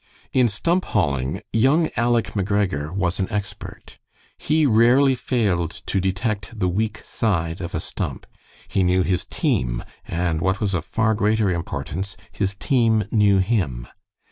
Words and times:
In 0.33 0.47
stump 0.47 0.85
hauling, 0.85 1.41
young 1.53 1.87
Aleck 1.95 2.31
McGregor 2.33 2.89
was 2.91 3.19
an 3.19 3.27
expert. 3.31 3.99
He 4.35 4.65
rarely 4.65 5.13
failed 5.13 5.69
to 5.85 5.99
detect 6.01 6.57
the 6.59 6.67
weak 6.67 7.03
side 7.05 7.61
of 7.61 7.75
a 7.75 7.79
stump. 7.79 8.25
He 8.67 8.81
knew 8.81 9.03
his 9.03 9.25
team, 9.25 9.83
and 10.07 10.41
what 10.41 10.59
was 10.59 10.73
of 10.73 10.85
far 10.85 11.13
greater 11.13 11.51
importance, 11.51 12.17
his 12.31 12.55
team 12.55 13.03
knew 13.11 13.37
him. 13.37 13.87